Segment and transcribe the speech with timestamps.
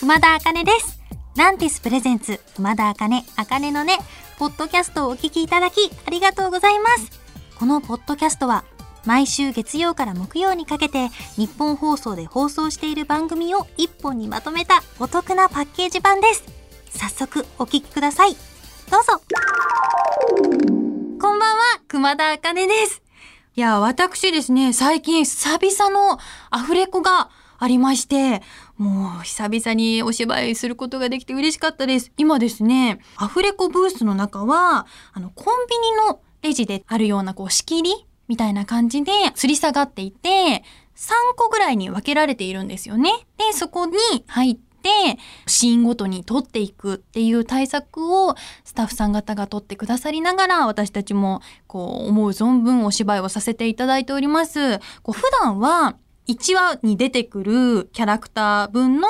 [0.00, 1.00] 熊田茜です。
[1.36, 3.98] ランティスプレゼンツ、熊田茜、茜のね、
[4.38, 7.10] ポッドキャストをお聞きいただき、ありがとうございます。
[7.58, 8.62] このポッドキャストは、
[9.04, 16.44] 毎週月曜から木曜にかけて、日本放送で放送している番組を一本にまとめたお得なパッケージ版です。
[16.90, 18.36] 早速、お聞きください。
[18.92, 19.20] どうぞ。
[21.20, 23.02] こんばんは、熊田茜です。
[23.56, 26.20] いや、私ですね、最近久々の
[26.50, 28.42] アフレコがありまして、
[28.78, 32.12] もう久々にお芝居することができて嬉しかったです。
[32.16, 40.62] 今ですね、アフレコブースの中は、あの、コンビニのレジであるようなこう仕切りみたいな感じで吊り下がっていて、
[40.94, 43.10] 3個ぐらいに分けられているんですよね。
[43.36, 43.96] で、そこに
[44.28, 44.90] 入って、
[45.48, 54.78] シーンごとに撮っていくっていう対策をスタッフさん方が撮ってくださりながら私たちもこう思う存分お芝居をさせていただいております。
[55.02, 55.96] こう普段は
[56.28, 59.08] 1話に出てくるキャラクター分の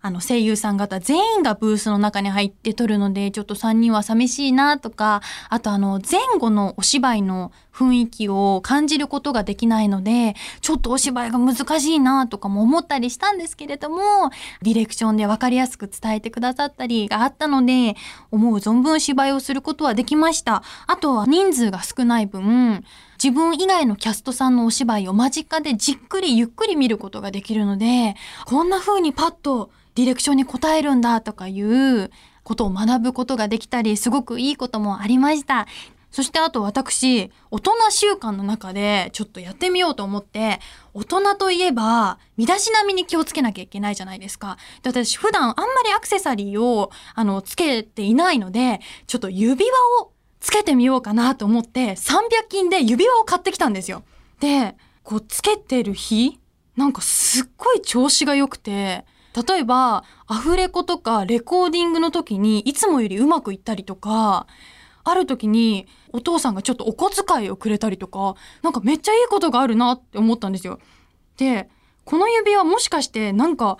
[0.00, 14.30] あの声優さん方全員がブースの中に入って撮るのでちょっと3人は寂しいなとかあとあの前後のお芝居の雰囲気を感じることができないのでちょっとお芝居が難しいなとかも思ったりしたんですけれども
[14.62, 17.94] ディレクションで分かりやすく伝えてくださったりがあったので
[18.32, 20.62] 思う存分芝居をすることはできました。
[20.86, 22.84] あとは人数が少ない分
[23.22, 28.14] 自分以外のキャストさんのお芝居を間近でじっくりゆっくり見ることができるので
[28.46, 32.12] こんな風にパッとディレクションに応えるんだとかいう
[32.44, 35.66] ことを学ぶことができたりすごくいいこともありました。
[36.12, 40.60] そしてあと私、大人習慣の中でちょっとやってみようと思って、
[40.94, 44.56] 大人といえば、身だしなみに気をつけなきゃいけないじゃないですか。
[44.84, 54.04] で私普段あんまりアクセサリーを、あの、つけていないので、ちょっと指輪をつけてみようかなと思って、300均で指輪を買ってきたんですよ。
[54.38, 56.38] で、こう、つけてる日
[56.76, 64.46] なんかすっごい調子が良くて、例えば、アフレコとかレコーディングの時にいつもよりうまくいったりとか、
[65.04, 70.78] ある時にお父さんがちょっとお小遣いをくれたりとか、なんかめっちゃいいことがあるなって思ったんですよ。
[71.36, 71.68] で、
[72.04, 73.78] この指輪もしかしてなんか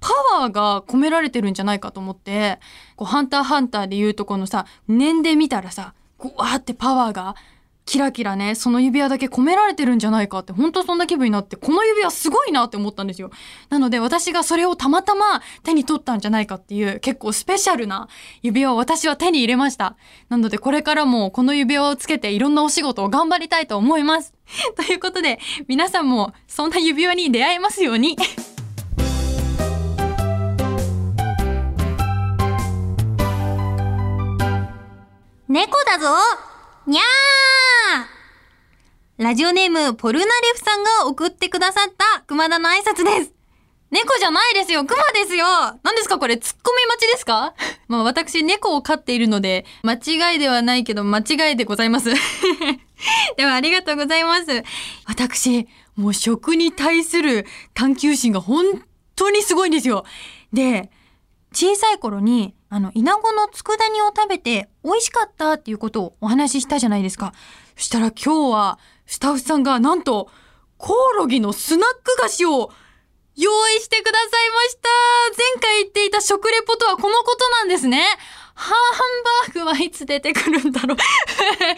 [0.00, 2.60] パワーが込められてるんじゃないかと思って、
[2.96, 7.36] こうハンターハンターで言うとこのさ、念で見たらさ、ぐわーってパワーが
[7.86, 13.30] キラキラね、その指輪だけ込められてるんじゃないかって、本当そんな気分になって、この指輪すごいなって思ったんですよ。
[13.68, 18.08] なので私がそれをたまたま手に取ったんじゃないかっていう、結構スペシャルな
[18.42, 19.96] 指輪を私は手に入れました。
[20.30, 24.32] なのでこれからもこの指輪をつけていろんなお仕事を頑張りたいと思います。
[24.76, 28.16] ということで、皆さんもそんな指輪に出会えますように。
[35.46, 36.53] 猫だぞ
[36.86, 43.32] にゃーラジオネーム、ポルナレフさんが送ってくださった熊田の挨拶です。
[43.90, 45.46] 猫じゃないですよ熊ですよ
[45.84, 46.36] 何ですかこれ？
[46.36, 47.54] ツッコミ待ちですか？
[47.88, 52.10] まあ私猫を飼っているので、間違いではないけど間違いでございます。
[53.36, 54.44] ではありがとうございます。
[55.06, 58.82] 私、もう食に対する探求心が本
[59.14, 60.04] 当にすごいんですよ。
[60.52, 60.90] で、
[61.52, 67.32] 小さい頃に、あの、イナゴの佃煮を食べて美味しかったっていうことをお話ししたじゃないですか。
[67.76, 70.28] そしたら今日は、スタッフさんがなんと、
[70.76, 72.72] コオロギのスナック菓子を
[73.36, 74.88] 用意してくださいました
[75.38, 78.04] 前回言っていた食レポとはこのことなんですね
[78.54, 80.98] ハンバーグはいつ出てくるんだろう
[81.62, 81.76] え、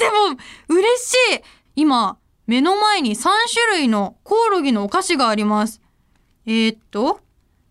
[0.00, 0.38] でも、
[0.68, 1.42] 嬉しい
[1.76, 5.80] 今、目の前に3種類のコオロギのお菓子があります。
[6.46, 7.20] えー、っと、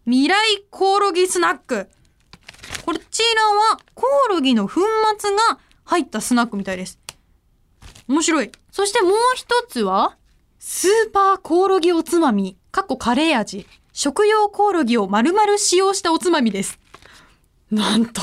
[0.06, 1.90] 未来コオロギスナック。
[2.86, 4.82] こちらはコオロギの粉
[5.20, 7.00] 末が入ったスナックみたいです。
[8.08, 8.52] 面白い。
[8.72, 10.18] そしてもう一つは、
[10.60, 13.68] スーパーコオロギおつまみ、かっこカレー味。
[13.94, 16.80] 食用コオロギを丸々使用したおつまみです。
[17.70, 18.22] なんと、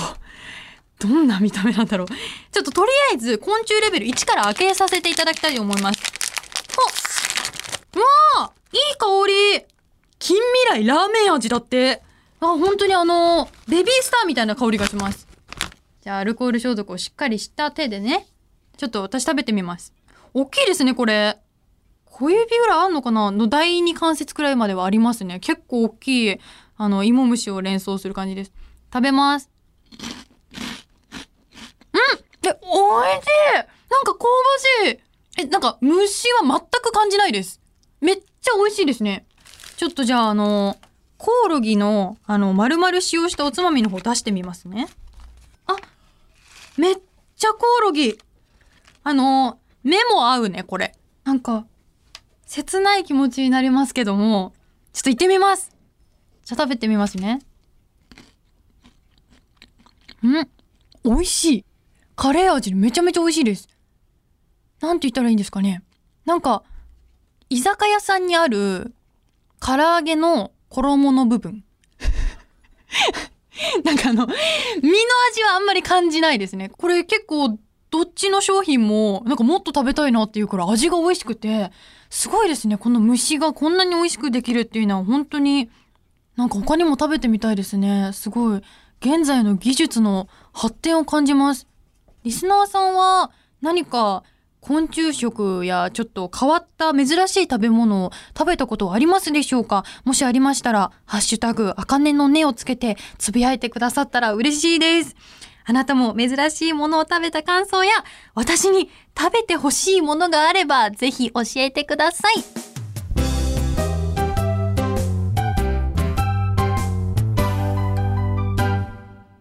[0.98, 2.06] どんな見た目なんだろう。
[2.08, 6.00] ちょっととりあえず昆虫レベル1から開けさせていただきたいと思います。
[7.94, 8.06] おわ
[8.46, 9.64] あいい香り
[10.18, 10.36] 近
[10.68, 12.02] 未来ラーメン味だって。
[12.40, 15.26] あ、本当にあの、ベビースターみたいな香りがします。
[16.02, 18.26] じゃあ、アルコール消毒をしっかりした手でね。
[18.76, 19.92] ちょっと私食べてみます。
[20.34, 21.38] 大きいですね、これ。
[22.04, 25.40] 小指ぐらいあんのかなの第二関節くらいまではありますね。
[25.40, 26.40] 結構大きい、
[26.76, 28.52] あの、芋虫を連想する感じです。
[28.92, 29.50] 食べます。
[31.92, 33.20] うんえ、おいしい
[33.90, 34.24] なんか香
[34.84, 34.98] ばしい
[35.38, 37.60] え、なんか虫は全く感じないです。
[38.00, 39.26] めっちゃ美味しいですね。
[39.76, 40.76] ちょっとじゃあ、あの、
[41.18, 44.88] コオロギの、あの、丸々使用したおつまみの方出してみますね。
[45.66, 45.76] あ、
[46.76, 46.94] めっ
[47.36, 48.16] ちゃコオロギ。
[49.02, 50.94] あの、目も合うね、これ。
[51.24, 51.66] なんか、
[52.46, 54.52] 切ない気持ちになりますけども、
[54.92, 55.76] ちょっと行ってみます。
[56.44, 57.40] じゃあ食べてみますね。
[60.22, 60.48] ん
[61.04, 61.64] 美味しい。
[62.16, 63.68] カレー味めちゃめちゃ美味しいです。
[64.80, 65.82] なんて言ったらいいんですかね。
[66.24, 66.62] なんか、
[67.50, 68.94] 居酒屋さんにある
[69.60, 71.64] 唐揚げの衣の部分。
[73.84, 74.34] なんかあの、身の
[75.30, 76.68] 味はあんまり感じないですね。
[76.68, 77.58] これ結構、
[77.90, 81.72] どっちの商品も、なんかもっと食べたいなっていうから味が美味しくて、
[82.10, 82.76] すごいですね。
[82.76, 85.70] この蒸しがこんなに美味しくできるっていうのは本当に、
[86.36, 88.10] なんか他にも食べてみたいですね。
[88.12, 88.62] すごい。
[89.00, 91.66] 現在の技術の発展を感じます。
[92.24, 93.30] リスナーさんは
[93.60, 94.24] 何か
[94.60, 99.84] 昆虫食やちょっと変わった珍しい食べ物を食べたことありますでしょうか？
[100.04, 105.16] もしありましたら、ハッシュタグ、あかねの根をつけてつぶやいてくださったら嬉しいです。
[105.64, 107.92] あなたも珍しいものを食べた感想や、
[108.34, 112.34] 私に食べてほしいものがあれば、ぜひ教えてください。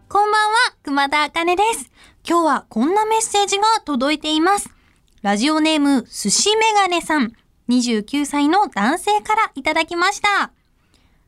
[0.09, 1.91] こんばんは、熊田茜です。
[2.27, 4.76] 今日はこんなメッセージが届いています。
[5.27, 7.33] ラジオネーム、寿司メガネさん、
[7.68, 10.53] 29歳の男性からいただきました。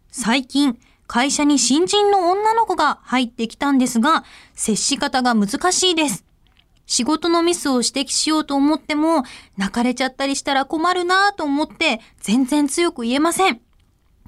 [0.10, 4.24] 最近、会社に新人の女の子が入ってきたんですが、
[4.54, 6.24] 接し方が難しいです。
[6.86, 9.24] 仕事のミスを指摘しようと思っても、
[9.57, 13.60] 泣かれちゃったりしたら困るなぁと思って、全然強く言えません。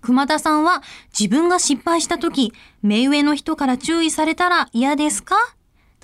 [0.02, 0.84] 熊田さんは
[1.18, 2.52] 自分が失敗した時、
[2.82, 5.38] 目上の人から注意されたら嫌ですか？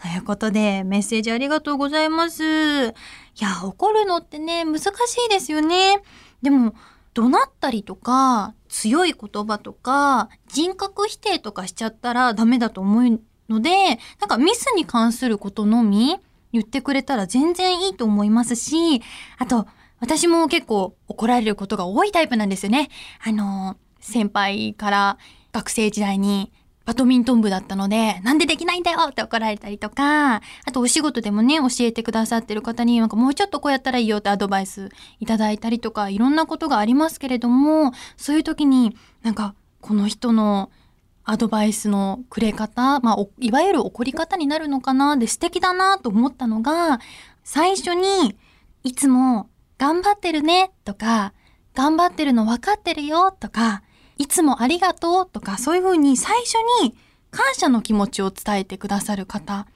[0.02, 2.44] ということで、メッセージありがとうございます。
[2.44, 2.94] い
[3.40, 4.88] や、怒るのってね、難し
[5.26, 6.02] いですよね。
[6.42, 6.76] でも、
[7.16, 16.16] 怒鳴ったりとか、強い言葉とか、人格否定とかしちゃったらダメだと思うので、なんかミスに関することのみ
[16.54, 19.02] 言ってくれたら全然いいと思いますし、
[19.40, 19.66] あと、
[20.00, 22.90] 私も結構怒られることが多いタイプなんですよね。
[23.24, 25.18] あの、先輩から
[25.52, 26.52] 学生時代に
[26.88, 30.42] バドミントン部だったので、なんでできないんだよって怒られたりとか、あ
[30.72, 34.88] とお仕事でもね、教えてくださってる方に、なんかもうちょっとこうやったらいいよってアドバイス
[35.20, 40.72] いただいたりとか、いろんなことがありますけれども、そういう時に、なんか、この人の
[41.26, 47.02] アドバイスのくれ方、まあ、いわゆる怒り方になるのかなで素敵だなと思ったのが、
[47.44, 48.38] 最初に、
[48.86, 51.34] いつも、頑張ってるねとか、
[51.76, 53.84] 頑張ってるの分かってるよとか、
[54.18, 56.96] いつもありがとうとか、そういうふうに最初に
[57.32, 59.68] 感謝の気持ちを伝えてくださる方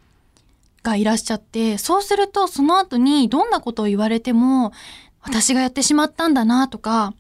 [0.84, 4.72] がいらっしゃって、そうするとその後にどんなことを言われても、
[5.22, 7.14] 私がやってしまったんだなとか、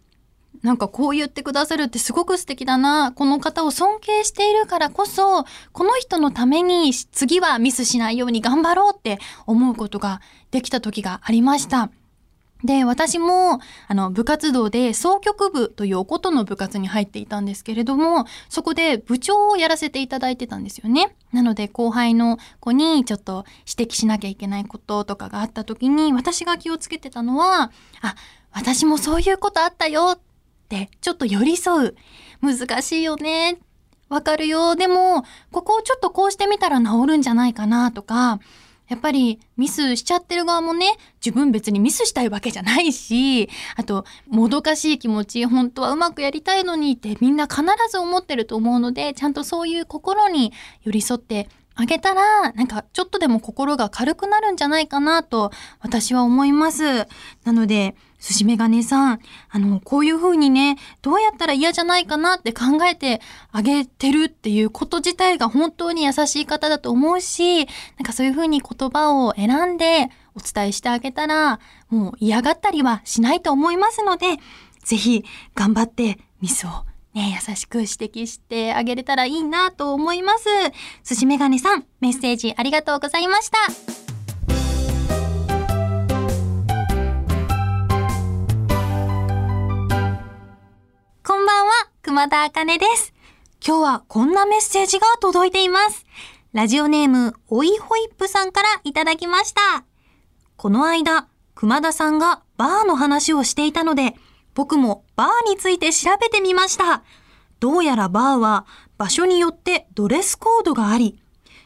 [0.64, 3.12] なんかこう言ってくださるってすごく素敵だな。
[3.14, 10.22] この方を尊敬しているからこそ、この人のために次はミスしないように頑張ろうって思うことが
[10.52, 11.90] できた時がありました。
[12.64, 21.16] で、私も、あの、部活動で、総局部というおことの部活に入っていたんですけれども、そこで部長をやらせていただいてたんですよね。
[21.32, 27.72] なので、後輩の子にちょっと指摘しなきゃいけないこととかがあった時に、私が気をつけてたのは、
[28.02, 28.16] あ、
[28.52, 30.20] 私もそういうことあったよっ
[30.70, 31.96] て、ちょっと寄り添う。
[32.42, 33.60] 難しいよね。
[34.10, 34.76] わかるよ。
[34.76, 38.40] でも、ここをちょっとこうしてみたら治るんじゃないかなとか、
[38.92, 50.52] やっぱりミスしちゃってる側もね、自分別にミスしたいわけじゃないし、あと、もどかしい気持ち、本当はうまくやりたいのにってみんな必ず思ってると思うので、ちゃんとそういう心に
[50.84, 51.48] 寄り添って
[51.82, 57.08] あげたら、なんかちょっとでも心が軽くなるんじゃないかなと私は思います。
[57.44, 59.20] なので、寿司メガネさん、
[59.50, 63.20] あの、こういう風にね、どうやったら嫌じゃないかなって考えて
[63.52, 67.68] あげてるっていうこと自体が本当に優しい方だと思うし、なん
[68.06, 71.60] かそういう風に言葉を選んでお伝えしてあげたら、
[71.90, 74.38] もう嫌がったりはしないと思いますので、
[74.86, 80.46] ぜひ頑張ってミスをね、優しく指摘してあげれたらいいなと思います。
[81.04, 83.58] 寿司メガネさん、メッセージありがとうございました。
[91.24, 93.14] こんばんは、熊田茜です。
[93.66, 96.06] 今日はこんなメッセージが届いています。
[96.54, 99.84] ラジオネーム、おいホイップさんからいただきました。
[100.56, 104.16] この間、熊田さんがバーの話をしていたので、
[104.54, 107.04] 僕もバーについて調べてみました。
[107.60, 108.66] どうやらバーは
[108.98, 111.22] 場所によってドレスコードがあり、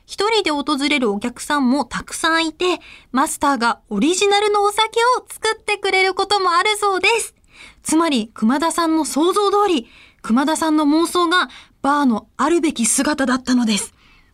[0.06, 2.82] 一人で訪れるお客さんもたくさんいて、
[3.14, 7.34] マスターがオリジナルのお酒を作ってくれることもあるそうです。
[7.82, 9.88] つまり、熊田さんの想像通り、
[10.22, 11.48] 熊田さんの妄想が
[11.82, 13.94] バーのあるべき姿だったのです。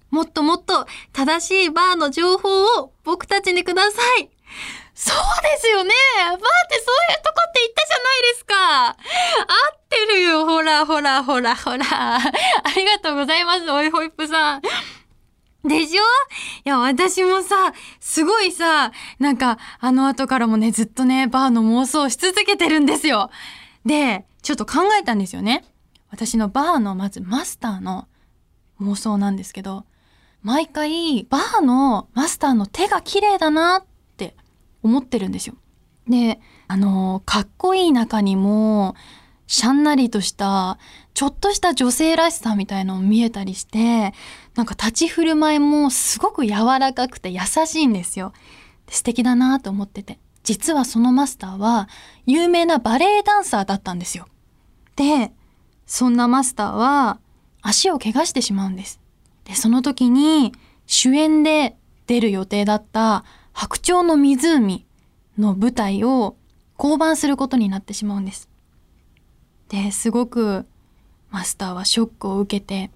[0.10, 4.32] もっともっと正しいバーの情報を僕たちにください。
[4.94, 5.92] そうですよね。
[6.20, 6.42] バーって
[6.86, 8.90] そういうとこって言ったじゃないですか。
[8.90, 8.96] 合
[9.74, 10.46] ってるよ。
[10.62, 11.86] ほらほらほらほら。
[11.90, 12.22] あ
[12.76, 13.72] りがとうございます。
[13.72, 14.62] おいホイップさん。
[15.68, 16.04] でしょ？
[16.66, 23.32] いや、私もさ、すごいさ、なんか、あの後からもね、ずっとね、バーの妄想し続けてるんですよ。
[23.86, 25.66] で、ちょっと考えたんですよね。
[26.12, 28.08] 私のバーの、まずマスターの
[28.82, 29.86] 妄想なんですけど、
[30.44, 33.86] 毎回、バーのマスターの手が綺麗だなっ
[34.18, 34.36] て
[34.84, 35.56] 思ってるんですよ。
[36.08, 38.96] で、あの、かっこいい中にも、
[39.52, 40.78] しゃんなりとした、
[41.14, 44.14] ちょっとした女性らしさみたいのも見えたりして、
[44.56, 48.32] なんか立ち振る舞いもすごく柔らかくて優しいんですよ。
[48.88, 50.20] 素敵だなと思ってて。
[50.44, 51.90] 実はそのマスターは
[52.26, 54.26] 有名なバレエダンサーだったんですよ。
[54.96, 55.34] で、
[55.86, 57.20] そんなマスターは
[57.62, 59.02] 足を怪我してしまうんです。
[59.44, 60.54] で、その時に
[60.86, 61.76] 主演で
[62.08, 64.86] 出る予定だった白鳥の湖
[65.38, 66.38] の舞台を
[66.78, 68.48] 降板することになってしまうんです。
[69.72, 70.66] で、すごく
[71.30, 72.92] マスターはショックを受けて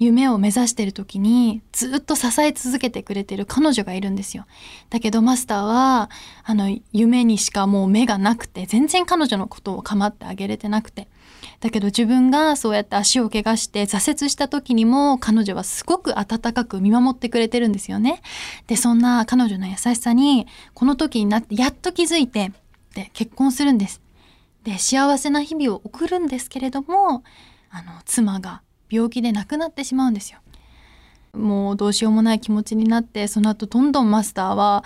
[0.00, 4.46] 夢を目指してる時にずっと支え続けてくれてる彼女がいるんですよ。
[4.90, 6.10] だけどマスターは
[6.44, 11.08] あの夢にしかもう目がなくて全然彼女のことを構ってあげれてなくて。
[11.60, 18.22] だけど自分がそうやって足を怪我して挫折した時にも彼女はすごく温かく見守ってくれてるんですよね。
[18.66, 22.52] で、そんな彼女の優しさにこの時になってやっと気づいて
[22.94, 24.00] で結婚するんです。
[24.68, 27.24] で、幸せな日々を送るんですけれども、
[27.70, 28.60] あの、妻が
[28.90, 30.40] 病気で亡くなってしまうんですよ。
[31.32, 34.84] もうどうしようもない気持ちになって、その後どんどんマスターは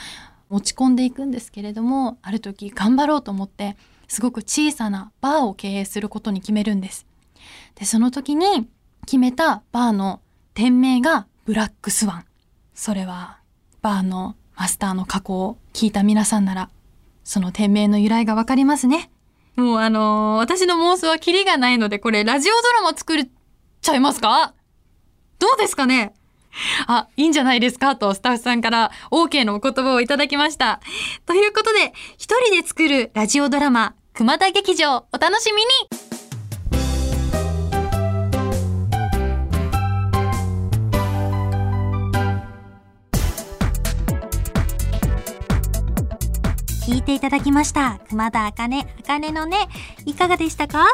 [0.51, 7.05] 落ち込んでいくんですけれども、ある時頑張ろうと思って、すごく小さなバーを経営することに決めるんです。
[7.75, 8.69] で、その時に
[9.05, 10.21] 決めたバーの
[10.55, 12.25] 店名がブラックスワン。
[12.73, 13.39] それは
[13.81, 16.71] バーのマスターの過去を聞いた皆さんなら、
[17.25, 19.12] その店名の由来がわかりますね。
[19.57, 23.29] もうあのー私の妄想はキリがないので、これラジオドラマ作っ
[23.81, 24.55] ちゃいますか？
[25.39, 26.15] どうですかね？
[26.87, 27.97] あ、いいんじゃないですか？
[27.97, 30.81] とスタッフさんから OK のお言葉をいただきました。
[31.27, 36.12] ということで、一人で作るラジオドラマ、熊田劇場、お楽しみに！
[46.93, 48.01] 聞いていただきました。
[48.11, 49.57] 熊田あかね、あかねのね、
[50.05, 50.89] いかがでしたか？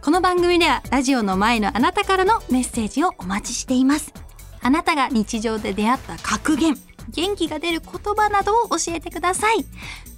[0.00, 4.14] この番組ではラジオの前のあなたからのメッセージをお待ちしています。
[4.62, 6.76] あなたが日常で出会った格言、
[7.10, 9.66] 元気が出る言葉などを教えてください。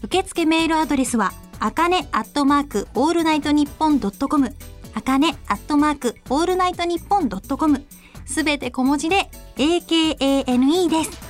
[0.02, 4.54] 受付メールアドレスは、あかねアットマークオールナイトニッポンドットコム、
[4.92, 7.86] あかねアットマークオールナイトニッポンドットコム、
[8.26, 11.29] すべて小文字で AKANE です。